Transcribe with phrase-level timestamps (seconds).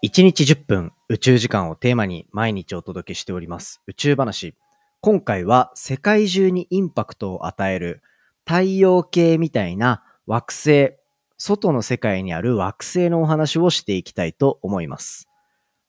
[0.00, 4.54] 1日10分宇宙時間をテーマに毎日お届けしております宇宙話。
[5.00, 8.00] 今回は世界中にインパクトを与える
[8.46, 10.92] 太陽系みたいな惑星、
[11.36, 15.28] 外の世界にある惑星のお話をしていきたいと思います。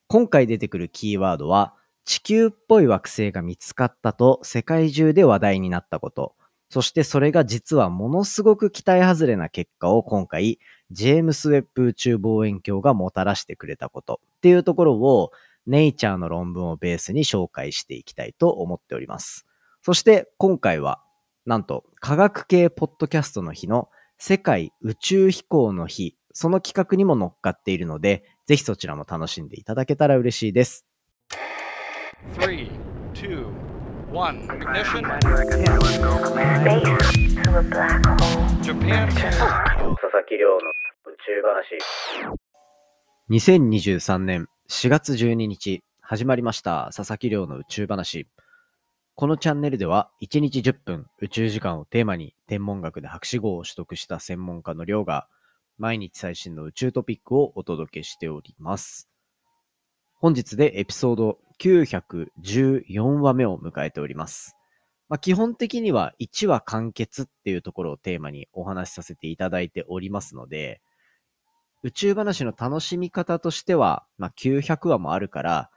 [0.08, 6.34] 今回出てくるキーワードは地球っぽい惑星が見つかったと世界中で話題になったこと。
[6.72, 10.58] そしてそれが実はものすごく期待外れな結果を今回、
[10.92, 15.32] ジェームス・ウェッブ宇宙望遠鏡がもたらしてくれたことっていうところを、
[15.68, 19.46] ネイチャーの論文をベースに紹介していきたいと思っております。
[19.84, 21.02] そして今回は、
[21.46, 30.86] なんと科学系ポッドキャストの日の世界宇宙飛行の日、その企画にも乗っかっているので、ぜひそちらも楽しんでいただけたら嬉しいです。
[32.40, 32.70] 3
[33.14, 33.69] 2
[34.12, 35.04] one, ignition.
[38.64, 39.10] Japan.
[39.10, 40.58] 佐々木亮の
[41.06, 41.78] 宇宙話。
[43.30, 48.28] 2023年4月12日、始まりました佐々木亮の宇宙話。
[49.16, 55.28] このチャンネルでは1日10分宇宙時間をテーマに天文学で博士号を取得した専門家の亮が
[55.78, 59.09] 毎日最新の宇宙トピックをお届けしております。
[60.22, 64.58] 本日でエピソード914話目を迎えております。
[65.08, 70.82] まあ、基本的には1話完結っていうところをテーマにお話しさせていただいておりますので、
[71.84, 75.70] 宇宙話の楽しみ方としては、まあ、900話もあるから、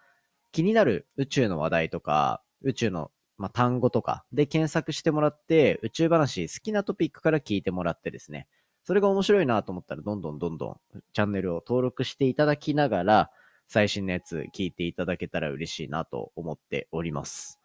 [0.51, 8.49] 気になる宇宙の話題とか、宇宙の、まあ、単語とかで検索してもらって、宇宙話好きなトピックから聞いてもらってですね、
[8.83, 10.81] それが面白いなと思ったら、どんどんどんどん
[11.13, 13.31] チャンネルを登録していただきながら、
[13.73, 17.59] 最新のやつ聞いていただけたら嬉しいなと思っております。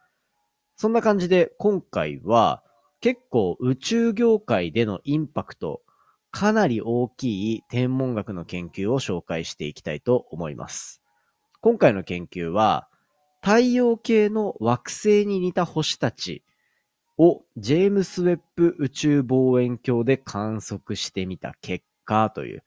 [0.77, 2.63] そんな感じで今回は
[3.01, 5.81] 結構宇宙業界でのインパクト
[6.31, 11.01] かなり大きい天文学の研究を紹介していきたいと思います。
[11.59, 12.87] 今回の研究は
[13.41, 16.41] 太陽系の惑星に似た星たち
[17.17, 22.63] をジェームス・ウェッブ宇宙望遠鏡で観測してみた結果という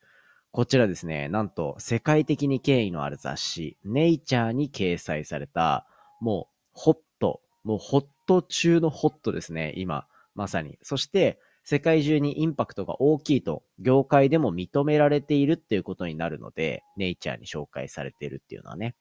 [0.51, 5.87] こちらですね、なんと世界的に権威のある雑誌、ネイチャーに掲載された、
[6.19, 10.77] もうホット、もうホット中のホットですね、今、まさに。
[10.81, 18.95] そして、世界中にインパクトが大きいと、業界でも認められているっていうことになるので、ネイチャーに紹介されているっていうのはね。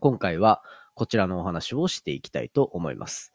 [0.00, 0.62] 今回は
[0.94, 3.32] こちらのお話をしていきたいと思います。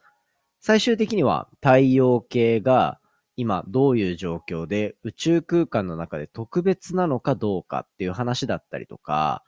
[0.59, 2.99] 最終的には太陽系が
[3.35, 9.43] 今どういう状況で宇宙空間の中で特別なのかどうかっていう話だったりとか、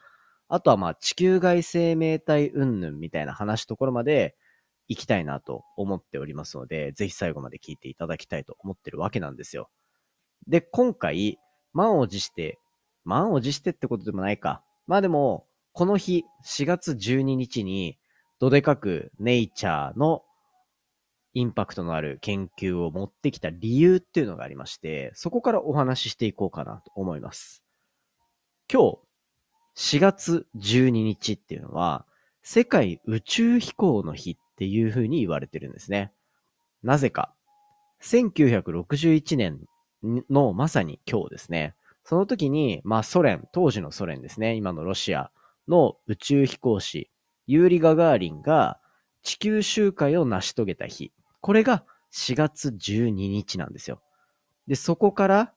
[0.48, 4.36] あとはまあ地球外生命体云々みたいな話ところまで
[4.88, 9.70] 行きたいなと思っておりますので、ぜひ最後まで聞いていただきたいと思ってるわけなんですよ。
[10.46, 11.38] で、今回、
[11.72, 12.58] 満を持して、
[13.04, 14.62] 満を持してってことでもないか。
[14.86, 17.98] まあでも、この日、4月12日に、
[18.38, 20.22] どでかくネイチャーの
[21.34, 27.64] インパクトのある研究を持ってきた理由っていうのがありまして、そこからお話ししていこうかなと思います。
[28.72, 28.98] 今
[29.74, 32.06] 日、4月12日っていうのは、
[32.42, 36.12] 世界宇宙飛行の日っていう風に言われてるんですね。
[36.84, 37.34] なぜか。
[38.02, 39.60] 1961年
[40.30, 41.74] のまさに今日ですね。
[42.04, 45.32] その時に、まあソ連、当時のソ連ですね、今のロシア
[45.66, 47.10] の宇宙飛行士、
[47.46, 48.78] ユーリ・ガガーリンが
[49.22, 51.13] 地球周回を成し遂げた日
[51.44, 51.84] これが
[52.14, 54.00] 4月12日なんですよ。
[54.66, 55.52] で、そこから、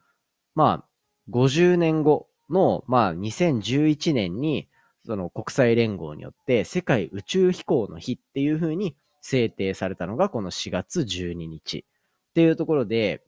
[0.54, 0.86] まあ、
[1.32, 4.68] 50年後の、まあ、2011年に、
[5.06, 11.86] その国際連合によって世界宇宙飛行の日っていう風に制定されたのがこの4月12日
[12.32, 13.24] っていうところで、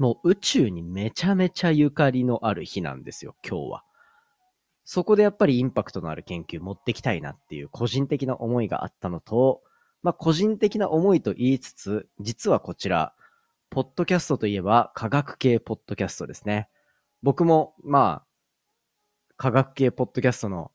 [0.00, 3.84] もう宇宙にめちゃめちゃゆかりのある日なんですよ、今日は。
[4.84, 9.62] そこでやっぱりインパクトのある研究持ってきたいなっていう個人的な思いがあったのと、
[10.06, 13.12] まあ、個人的な思いと言いつつ、実はこちら、
[13.70, 16.68] ポッドキャストといえば科学系ポッドキャストですね。
[17.24, 18.26] 僕も、まあ、
[19.36, 20.70] 科学系ポッドキャストの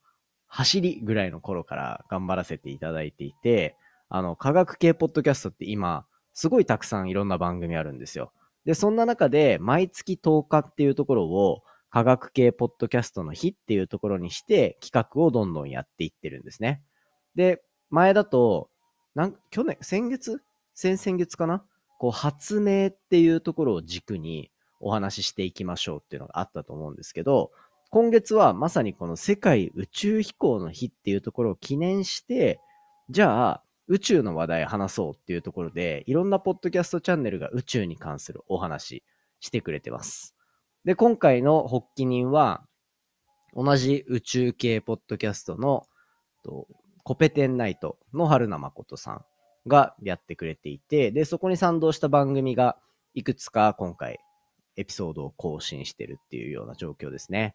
[0.48, 3.78] 走りぐらいの頃から頑張らせていただいていて、
[4.10, 8.34] あの、科学系ポッドキャストって今、すごいたくさんいろんな番組あるんですよ。
[8.66, 16.82] で、そんな中で、毎月10日っていうところを、科学系ポッドキャストの日っていうところにして、企画をどんどんやっていってるんですね。
[17.36, 18.71] で、前だと、
[19.16, 20.42] なん、去年、先月？
[20.74, 21.64] 先々月かな？
[22.00, 27.52] こう、発明っていうところを軸にお話ししていきましょうっていうのがあったと思うんですけど、
[27.90, 32.60] 今月はまさにこの世界宇宙飛行の日っていうところを記念して、
[33.10, 39.04] じゃあ、宇宙の話題話そうっていうところで、いろんなポッドキャストチャンネルが宇宙に関するお話
[39.42, 40.34] してくれてます。
[40.86, 42.64] で、今回の発起人は、
[43.54, 45.86] 同じ宇宙系ポッドキャストの、
[47.12, 49.26] コペテンナイトの春名誠さん
[49.68, 52.78] がやってくれていて、で、そこに賛同した番組が
[53.16, 54.22] いくつか今回
[54.78, 57.54] エピソードを更新してるっていうような状況ですね。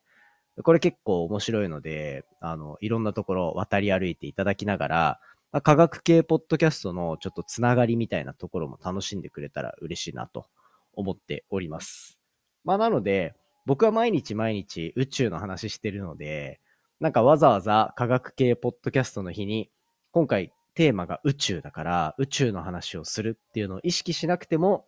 [0.62, 5.20] これ結構面白いので、あの、いろんなところ渡り歩いていただきながら、
[5.62, 10.44] 科学系ポッドキャストのちょっとつながりみたいなところも楽しんでくれたら嬉しいなと
[10.92, 12.18] 思っております。
[12.62, 16.60] まあなので、僕は毎日毎日宇宙の話してるので、
[16.98, 19.70] なんかわざわざ科学系ポッドキャストの日に、
[20.12, 24.86] 今回テーマが宇宙だから、宇宙の話をするっていうのを意識しなくても、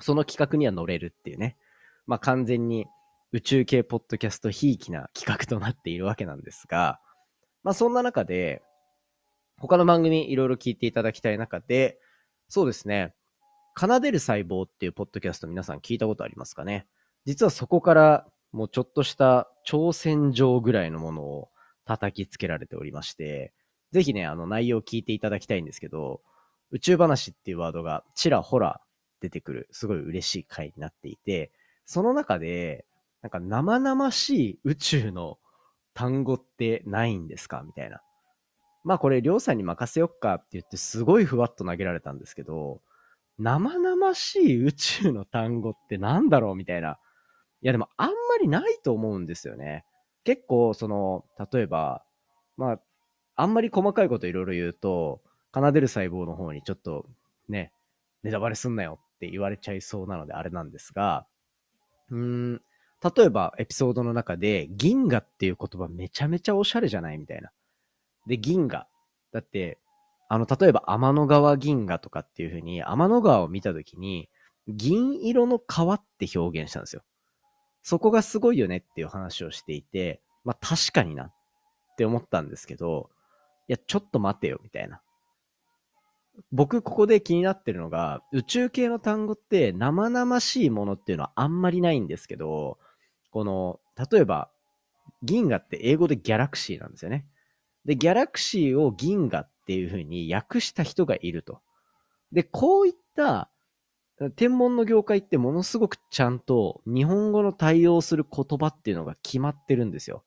[0.00, 1.58] その企画には乗れるっていうね。
[2.06, 2.86] まあ完全に
[3.32, 6.98] 宇宙系ポッドキャストひいきな企画となっているわけなんですが、
[7.62, 8.62] まあそんな中で、
[9.58, 11.98] 他の番組いろいろ聞いていただきたい中で、
[12.48, 13.12] そうですね、
[13.76, 16.86] 奏でる細胞っていうポッドキャスト皆さん聞いたことありますかね？
[17.26, 21.48] 実はそこからもうちょっとした挑戦状ぐらいのものを
[21.84, 23.52] 叩きつけられておりまして、
[23.92, 26.20] ぜひね、あの内容を聞いていただきたいんですけど、
[26.70, 28.80] 宇宙話っていうワードがちらほら
[29.20, 31.50] 出てくる、すごい嬉しい回になっていて、
[31.86, 32.84] その中で、
[33.22, 35.38] なんか生々しい宇宙の
[35.94, 37.62] 単語ってないんですか？
[37.66, 38.00] みたいな。
[38.84, 42.80] まあこれ、りょうさんに任せよっかって言ってすごいふわっと投げられたんですけど、
[43.38, 46.54] 生々しい宇宙の単語ってなんだろう？
[46.54, 46.98] みたいな。
[47.62, 49.84] いやでもあんまりないと思うんですよね。
[50.24, 52.04] 結構その、例えば、
[52.56, 52.80] まあ、
[53.36, 55.20] あんまり細かいこといろいろ言うと、
[55.54, 57.06] 奏でる細胞の方にちょっと
[57.48, 57.72] ね、
[58.22, 61.26] ネタバレすんなよって言われちゃいそうなのであれなんですが、
[62.10, 62.62] うーん、
[63.16, 67.50] 例えばエピソードの中で銀河っていう言葉めちゃめちゃおしゃれじゃないみたいな。
[68.26, 68.86] で、銀河。
[69.32, 69.78] だって、
[70.28, 74.28] あの、例えば天の川銀河とかっていう風に、天の川を見たときに、
[74.68, 77.02] 銀色の川って表現したんですよ。
[77.82, 81.34] そこがすごいよねっていう話をしていて、まあ確かになっ
[81.96, 83.10] て思ったんですけど、
[83.68, 85.00] いや、ちょっと待てよ、みたいな。
[86.52, 92.78] 僕、ここで気になってるのが、宇宙系の単語って生々しいものっていうのはあんまりないんですけど、
[93.30, 93.80] この、
[94.10, 94.50] 例えば、
[95.22, 97.26] 銀河って英語でギャラクシーなんですよね。
[97.84, 101.60] で、ギャラクシーを銀河っていう風に訳した人がいると。
[102.32, 103.50] で、こういった
[104.36, 110.24] 天文の業界ってものすごくちゃんと日本語の対応する言葉っていうのが決まってるんですよ。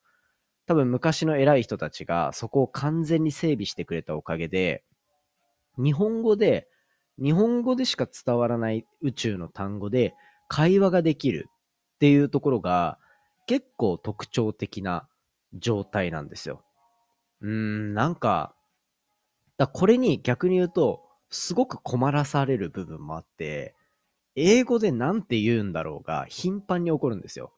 [0.65, 4.83] 多分昔の偉い人たちがそこを完全に整備してくれたおかげで、
[5.77, 6.67] 日本語で、
[7.21, 10.15] 日本語でしか伝わらない宇宙の単語で
[10.47, 11.49] 会話ができる
[11.95, 12.97] っていうところが
[13.47, 15.07] 結構特徴的な
[15.53, 16.63] 状態なんですよ。
[17.41, 18.55] うーん、なんか、
[19.57, 23.75] だこれに逆に言うと、すごく困らされる部分もあって、
[24.35, 27.53] 英語で何て言うんだろうが頻繁に起こるんですよ。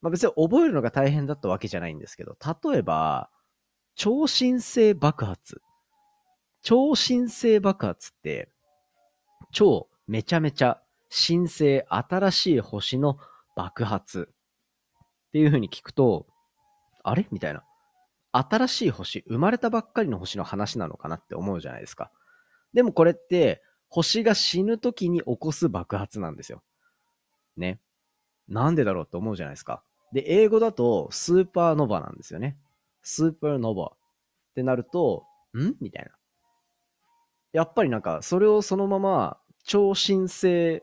[0.00, 2.36] まあ別に覚えるのが大変だったわけじゃないんですけど、
[2.70, 3.30] 例えば、
[3.94, 5.60] 超新星爆発。
[6.62, 8.50] 超新星爆発って、
[9.50, 13.18] 超めちゃめちゃ新星、新しい星の
[13.56, 16.26] 爆発っていう風に聞くと、
[17.02, 17.26] あれ？
[17.30, 17.64] みたいな。
[18.30, 22.12] 新しい星、生まれたばっかりの星の話なのかなって思うじゃないですか。
[22.74, 26.62] でもこれって、星が死ぬ時に起こす爆発なんですよ。
[27.56, 27.80] ね。
[28.48, 29.82] なんでだろうって思うじゃないですか。
[30.12, 32.56] で、英語だとスーパーノヴァなんですよね。
[33.02, 33.96] スーパーノヴァっ
[34.54, 35.24] てなると、
[35.54, 35.74] ん？
[35.80, 36.10] みたいな。
[37.52, 40.82] やっぱりなんか、それをそのまま超新星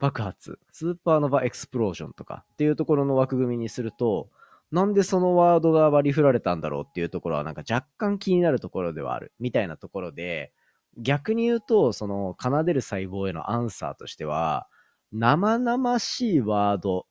[0.00, 4.28] 爆発、スーパーノヴァエクスプロージョンとかっていうところの枠組みにすると、
[4.72, 10.52] なんでそのワードが割り振られたんだろうっていうところはなんか若干気になるところではあるみたいなところで、
[10.98, 14.68] 逆に言うと、その奏でる細胞へのアンサーとしては、
[15.12, 17.06] 生々しいワード、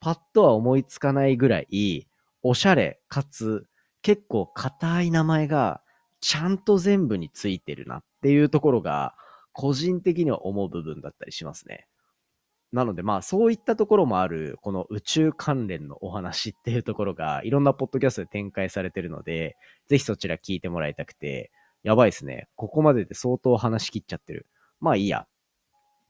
[0.00, 2.06] パッとは思いつかないぐらい、
[2.42, 3.66] おしゃれかつ
[4.02, 5.82] 結構硬い名前が
[6.20, 9.14] ちゃんと全部についてるなっていうところが
[9.52, 11.86] 個人的には思う部分だったりしますね。
[12.72, 19.56] なのでまあそういったところもある、この宇宙関連のお話っていうところがいろんなポッドキャストで展開されてるので、
[19.88, 21.50] ぜひそちら聞いてもらいたくて、
[21.82, 22.48] やばいですね。
[22.56, 24.46] ここまでで相当話し切っちゃってる。
[24.80, 25.26] まあいいや。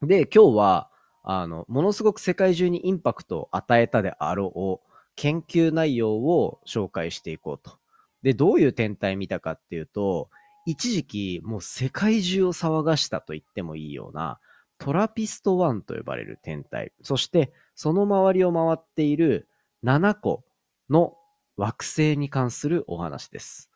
[0.01, 0.89] で、今日は、
[1.23, 7.77] あの、ものすごく世界中にインパクトを与えたであろう研究内容を紹介していこうと。
[8.23, 10.29] で、どういう天体見たかっていうと、
[10.65, 14.39] 一時期もう世界中を騒がしたと言ってもいいような、
[14.77, 19.47] トラピスト1と呼ばれる天体、そしてその周りを回っている
[19.83, 20.43] 7個
[20.89, 21.15] の
[21.55, 23.70] 惑星に関するお話です。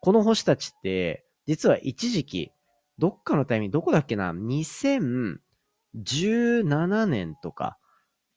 [0.00, 2.52] この星たちって、実は一時期、
[2.98, 7.76] どっかのタイミング、どこだっけな、2017年とか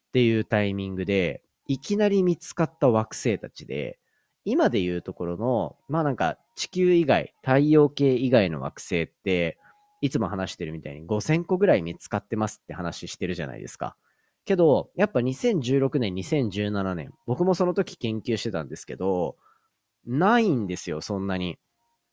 [0.08, 3.98] っていうタイミングで、いきなり見つかった惑星たちで、
[4.44, 9.58] 今で言うところの、まあなんか地球以外、太陽系以外の惑星って、
[10.02, 13.96] いつも話してるみたいに5000個ぐらい見つかってますって話してるじゃないですか。
[14.44, 19.36] けど、やっぱ2016年、2017年、僕もその時研究してたんですけど、
[20.06, 21.58] ないんですよ、そんなに。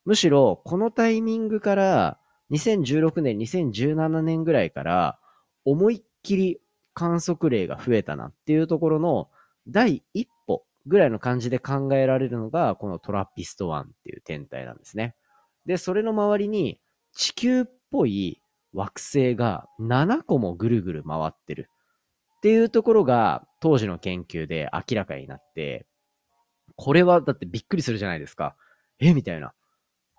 [0.05, 2.19] むしろ、このタイミングから、
[2.51, 5.19] 2016年、2017年ぐらいから、
[5.65, 6.62] 思いっきり
[6.93, 9.29] 観測例が増えたなっていうところの
[9.67, 15.15] 第一歩ぐらいの感じで考えられるのが、このトラピスト1っていう天体なんですね。
[15.65, 16.79] で、それの周りに
[17.13, 18.41] 地球っぽい
[18.74, 21.69] 惑星が7個もぐるぐる回ってる
[22.38, 25.86] っていうところが当時の研究で明らかになって、
[26.81, 28.55] これはだってびっくりするじゃないですか。
[29.00, 29.53] えみたいな。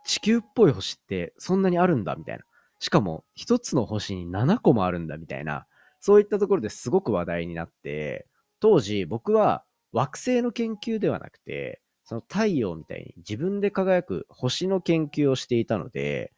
[0.07, 2.45] 地球っぽい星ってそんなにあるんだみたいな。
[2.79, 5.67] しかも一つの星に7個もあるんだみたいな。
[5.99, 8.29] そういったところですごく話題になって、
[8.61, 16.33] 当時僕は惑星の研究ではなくて、その太陽みたいに自分で輝く星の研究をしていたので、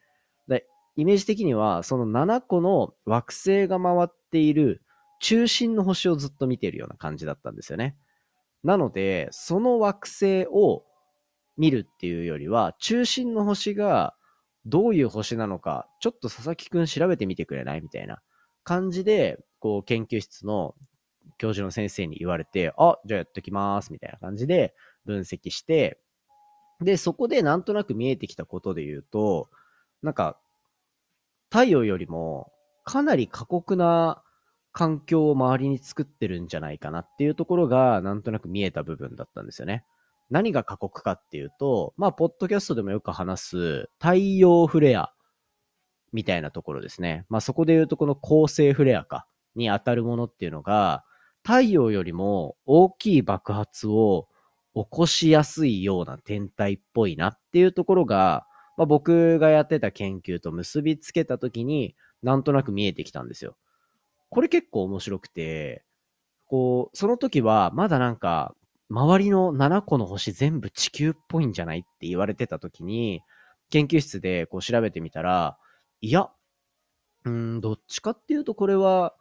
[0.48, 0.64] で
[0.96, 4.80] イメージ的にはその7個の惑星が回っている
[5.20, 7.98] 中心の星をずっと見ているような感じだったんですよね。
[8.64, 10.84] なので、その惑星を
[11.56, 14.14] 見るっていうよりは、中心の星が
[14.64, 18.22] どういう星なのか、ちょっと佐々木くん調べてみてくれないみたいな
[18.64, 20.74] 感じで、こう、研究室の
[21.36, 26.00] 教授の先生に言われて、あ、じゃあやっときます、みたいな感じで分析して、
[26.80, 29.50] で、そこでなんとなく見えてきたことで言うと、
[30.02, 30.38] なんか、
[31.50, 32.50] 太陽よりも
[32.82, 34.23] かなり過酷な
[34.74, 39.84] 環境を周りに作ってるんじゃないかなっていうところが、なんとなく見えた部分だったんですよね。
[40.30, 45.12] 何が過酷かっていうと、まあ、ポッドキャストでもよく話す太陽フレア
[46.12, 47.24] みたいなところですね。
[47.28, 49.26] まあ、そこで言うとこの恒星フレアか。
[49.56, 51.04] に当たるものっていうのが、
[51.42, 54.28] 太陽よりも大きい爆発を
[54.74, 63.56] 起こしやすいような天体っぽいなっていうところが、まあ、僕がやってた研究と結びつけたときになんとなく見えてきたんですよ。
[64.34, 65.84] これ結構面白くて、
[66.46, 68.56] こう、その時はまだなんか、
[68.90, 73.22] 周りの7個の星全部地球っぽいんじゃないって言われてた時に、
[73.70, 75.56] 研究室でこう調べてみたら、
[76.00, 76.30] いや、
[77.24, 79.14] うん、どっちかっていうとこれは、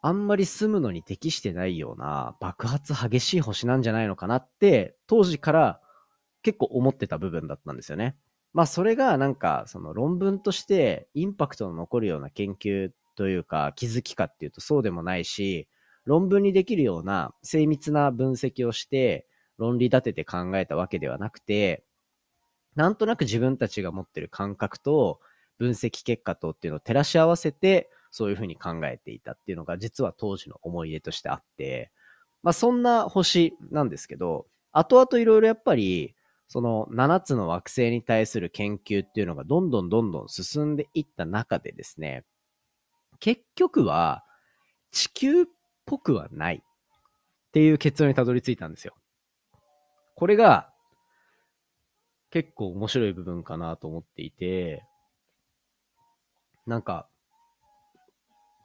[0.00, 5.80] あんまり住むのに適してないような爆発激しい星なんじゃないのかなって、当時から
[6.42, 8.16] 結構思ってた部分だったんですよね。
[8.54, 15.68] まあそれがなんかその論文としてインパクトの残るような研究というか気づきかっていうとそうでもないし、
[16.04, 19.26] 論文にできるような精密な分析をして
[19.58, 21.84] 論理立てて考えたわけではなくて、
[22.76, 25.18] なんとなく自分たちが持ってる感覚と
[25.58, 31.90] 分析結果とっていうのを照らし合わせてそういうふうに考えていたっていうのが実は当時の思い出としてあって、
[32.42, 36.14] まあそんな星なんですけど、後々いろいろやっぱり、
[36.48, 42.24] その7つの惑星に対する研究っていうのがどんどんどんどん進んでいった中でですね、
[43.20, 44.24] 結局は
[44.90, 45.44] 地球っ
[45.84, 48.94] ぽくはないっていう結論にたどり着いたんですよ。
[50.14, 50.70] これが
[52.30, 54.84] 結構面白い部分かなと思っていて、
[56.66, 57.08] なんか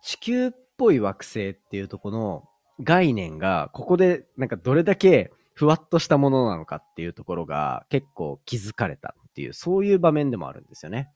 [0.01, 2.43] 地球っぽい惑星っていうとこの
[2.83, 11.11] 概念が、ここでなんかどれだけふわっとしたものなのかっていうところが結構気づかれたっていう、そういう場面でもあるんですよね。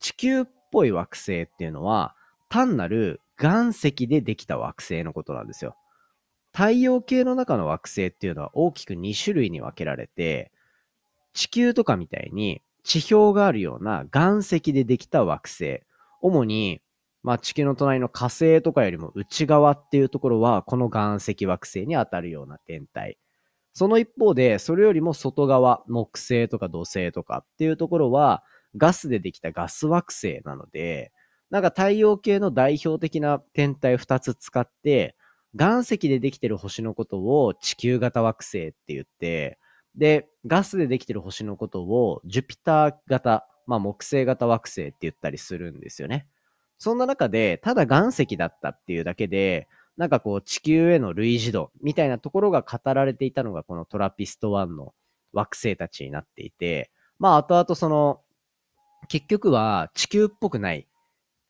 [0.00, 2.14] 地球っぽい惑星っていうのは、
[2.56, 5.76] 単なる岩石でできた惑星のことなんですよ。
[6.54, 10.50] 太陽系の中の惑星っていうのは大きく2種類に分けられて、
[11.34, 15.82] 地球とかみたいに地表があるような岩石でできた惑星、
[16.22, 16.80] 主に
[17.22, 23.18] まあ、地球の隣の火星とかよりも内側っていうところは、この岩石惑星に当たるような天体。
[23.74, 28.44] その一方で、それよりも外側、木星とか土星とかっていうところは、
[28.78, 31.12] ガスでできたガス惑星なので、
[31.50, 35.16] なんか太陽系の代表的な天体2つ使って、
[35.58, 39.58] 岩石でできてる星のことを地球型惑星って言って、
[39.96, 46.26] で、ガスでできてる星のことをジュピター型、まあ木星型惑星って言ったりするんですよね。
[46.78, 54.92] そんな中で、ただ岩石だったっていうだけで、なんかこう地球への類似度みたいなところが語られていたのがこのトラピスト1の
[55.32, 58.20] 惑星たちになっていて、まあ後々その、
[59.08, 60.86] 結局は地球っぽくない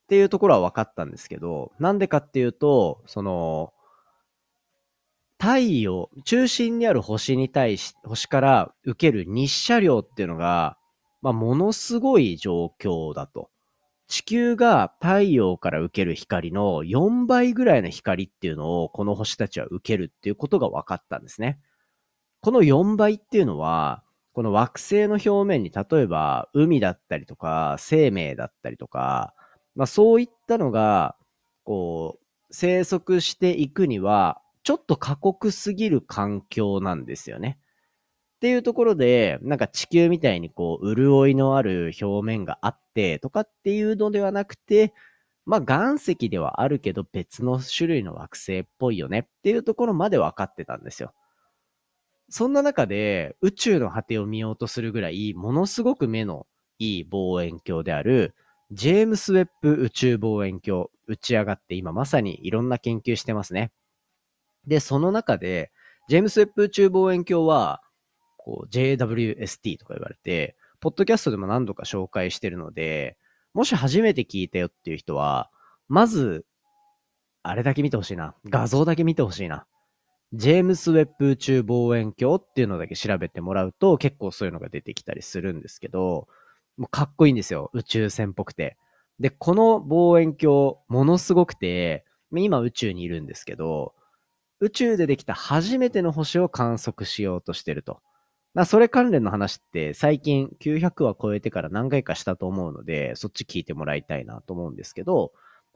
[0.06, 3.72] っていうところは分かったんですけど、なんでかっていうと、その、
[5.40, 10.78] 太陽、中心にある星に対し、星から受ける日射量っていうのが、
[11.22, 13.50] まあ、ものすごい状況だと。
[14.06, 21.58] 地球が太陽から受ける光の4倍ぐらいの光っていうのをこの星たちは受けるっていうことが分かったんですね。
[22.40, 29.34] この4倍っていうのは、この惑星の表面に例えば海だったりとか生命だったりとか、
[29.76, 31.16] まあそういったのが、
[31.64, 37.58] こう、生息していくには、ちょっと過酷すぎる環境なんですよね。
[38.36, 44.92] っていうところで、なんか地球みたいにこう、潤いのある表面があってとかっていうのではなくて、
[45.46, 51.14] まあ岩石ではあるけど別の種類の惑星っぽいよねっていうところまで分かってたんですよ。
[52.28, 56.46] そんな中で宇宙の果てを見ようとするぐらい、ものすごく目の
[56.78, 58.34] いい望遠鏡である、
[58.72, 63.70] ジェームス・ウェッブ宇宙望遠鏡、打ち上がって今まさにいろんな研究してますね。
[64.66, 65.70] で、その中で、
[66.08, 67.80] ジェームス・ウェッブ宇宙望遠鏡は、
[68.36, 73.16] こう JWST とか言われて、ポッドキャストでも何度か紹介してるので、
[73.54, 75.50] もし初めて聞いたよっていう人は、
[75.88, 76.44] まず、
[77.42, 78.34] あれだけ見てほしいな。
[78.50, 79.66] 画像だけ見てほしいな。
[80.32, 86.26] ジェームス・ウェッブ宇宙望遠鏡っていうのだけ調べてもらうと結構そういうのが出てきたりするんですけど、
[86.76, 87.70] もうかっこいいんですよ。
[87.72, 88.76] 宇宙船っぽくて。
[89.18, 93.94] で、この望遠鏡、ものすごくて、今宇宙にいるんですけど、
[94.60, 98.00] 宇宙でできた初めての星を観測しようとしてると。
[98.54, 105.32] まあ、それ関連の話って最近900話超えてから何回かしたと思うので、そっち聞いてもらいたいなと思うんですけど、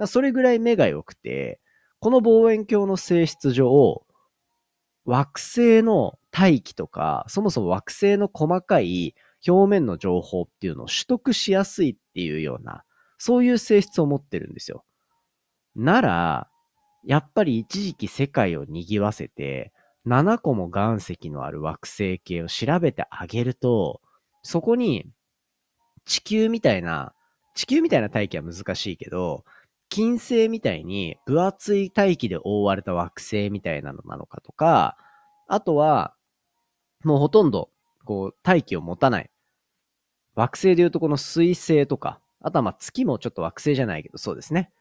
[0.06, 1.60] それぐらい目が良くて、
[1.98, 4.06] この望遠鏡の性質上、
[5.04, 9.14] 惑星の大気とか、そもそも惑星の細かい
[9.46, 12.84] 表面の情報っていうのを取得しやすいっていうような、
[13.18, 14.84] そういう性質を持ってるんですよ。
[15.76, 16.48] なら、
[17.04, 19.72] やっぱり一時期世界を賑わせて、
[20.06, 24.00] 7個も岩石のある惑星系を調べてあげると、
[24.42, 25.10] そこに
[26.04, 27.14] 地球みたいな、
[27.54, 29.44] 地球みたいな大気は難しいけど、
[29.88, 34.96] 金星みたいに分厚い大気で覆われた惑星みたいなのなのかとか、
[35.48, 36.14] あとは、
[37.04, 37.70] もうほとんど、
[38.10, 39.30] こう、大気を持たない。
[40.34, 44.72] 惑星でいうとこの水星とか、あとはまあ月もちょっと惑星じゃないけど、そうですね。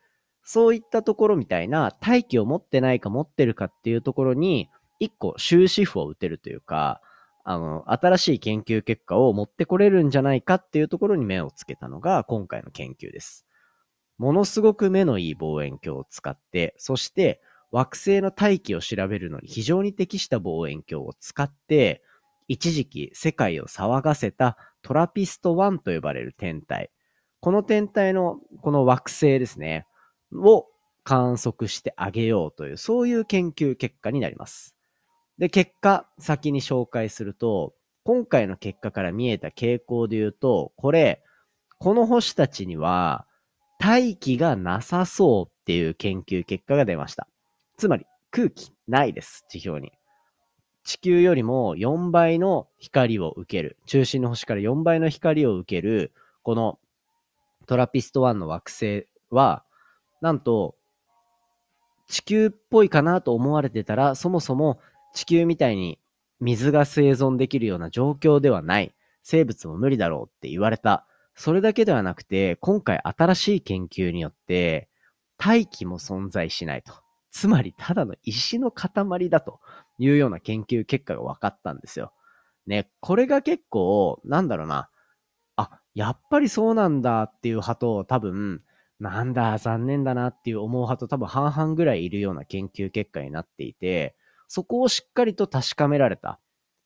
[0.44, 7.02] そういったところみたいな大気を持ってないか持ってるかっていうところに、一個終止符を打てるというか、
[7.44, 13.46] あの、新しい研究結果を持ってこれるんじゃないかっていうところに目をつけたのが今回の研究です。
[14.18, 22.02] ものすごく目のいい望遠鏡を使って、そして惑星の大気を調べるのに非常に適した望遠鏡を使って、
[22.50, 26.90] 一時期世界を騒がせたトラピスト1と呼ばれる天体。
[27.40, 29.86] この天体のこの惑星ですね、
[30.34, 30.66] を
[31.04, 34.76] 観測してあげようという、そういう研究結果になります。
[35.38, 41.24] で、結果、先に紹介すると、今回の結果から見えた傾向で言うと、これ、
[41.78, 43.26] この星たちには、
[43.80, 47.28] 大気がなさそうっていう研究結果が出ました。
[47.78, 49.99] つまり空気ないです、地表に。
[50.90, 53.78] 地球よりも4倍の光を受ける。
[53.86, 56.80] 中心の星から4倍の光を受ける、この
[57.68, 59.64] トラピスト1の惑星は、
[60.20, 60.76] なんと、
[62.08, 64.80] 地球っぽいかなと思われてたら、そもそも
[65.14, 66.00] 地球みたいに
[66.40, 68.96] 水が生存できるような状況ではない。
[69.22, 71.06] 生物も無理だろうって言われた。
[71.36, 74.90] それだけではなくて、今回新しい研究によって、
[75.38, 76.94] 大気も存在しないと。
[77.30, 79.60] つまり、ただの石の塊だと
[80.00, 82.12] いうような研究結果が分かったんですよ。
[82.66, 84.90] ね、これが結構、なんだろうな。
[85.56, 88.64] あ、やっぱりそうなんだっていう派と、多分、
[89.00, 94.16] なんだ、残念だなっていう思う派と多分半々ぐらいいるような研究結果になっていて、
[94.48, 96.40] そこをしっかりと確かめられた。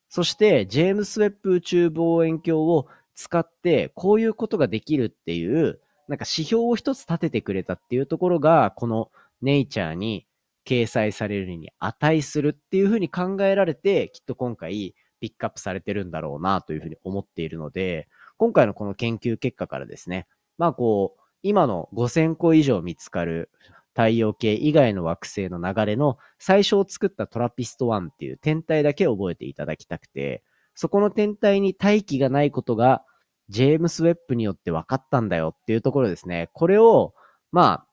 [0.08, 9.10] そして、ジェームス・ウェッブ宇宙望遠鏡を使って、こういうことができるっていう、なんか指標を一つ立ててくれたっていうところが、この
[9.42, 10.26] ネイチャーに
[10.64, 20.26] 掲載されるに値するっていうふうに考えられて、きっと今回ピックアップされてるんだろうなというふうに思っているので、今回のこの研究結果からですね、
[20.58, 23.50] まあこう、今の5000個以上見つかる
[23.94, 30.42] 太陽系以外の惑星の流れの最初を作ったトラピスト1っていう天体だけ覚えていただきたくて、
[30.74, 33.04] そこの天体に大気がないことが、
[33.48, 36.48] ジェームス・ウェップによって分かったんだよっていうところですね。
[36.54, 37.14] これを、
[37.52, 37.86] まあ、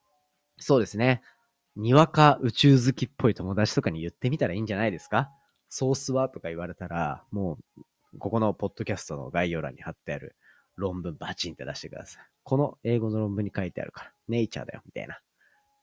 [0.57, 1.21] そうですね。
[1.75, 5.29] にわか宇宙好きっぽい友達とかに言ってみたらいいんじゃないですか？
[5.69, 10.35] ソースはとか言われたら、もう、ここのポッドキャストの概要欄に貼ってある
[10.75, 12.23] 論文バチンって出してください。
[12.43, 15.19] この英語の論文に書いてあるから、ネイチャーだよ、みたいな。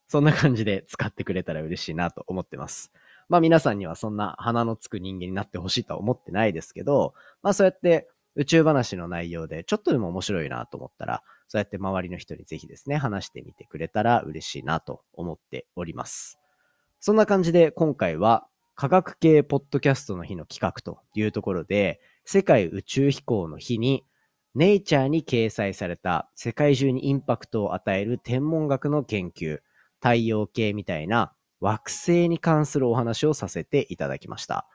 [0.08, 2.92] そんな感じで使ってくれたら嬉しいなと思ってます。
[3.28, 16.38] まあ皆さんにはそんな鼻のつく人間になってほしいとは思ってないですけど、まあそうやって宇宙話の内容でちょっとでも面白いなと思ったら、そうやって周りの人にぜひですね、話してみてくれたら嬉しいなと思っております。
[17.00, 24.04] そんな感じで今回は科学系ポッドキャストの日の企画というところで、世界宇宙飛行の日に
[24.54, 29.60] ネイチャーに掲載された世界中にインパクトを与える天文学の研究、
[30.00, 34.66] 太陽系みたいな惑星に関するお話をさせていただきました。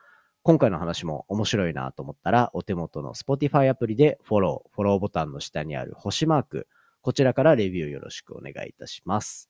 [0.46, 6.68] 今回の話も面白いなと思ったら、お手元の Spotify アプリでフォロー、フォローボタンの下にある星マーク、
[7.02, 9.50] こちらからレビューよろしくお願いいたします。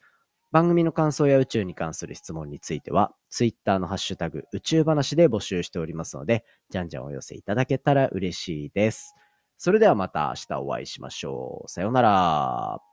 [0.52, 9.16] 番組の感想や宇宙に関する質問については、Twitter のハッシュタグ宇宙話で募集しておりますので、じゃんじゃんお寄せいただけたら嬉しいです。
[9.58, 11.70] それではまた明日お会いしましょう。
[11.72, 12.93] さようなら。